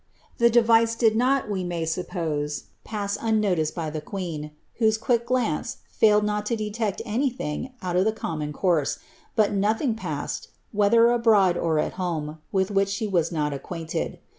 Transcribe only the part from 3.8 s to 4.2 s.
the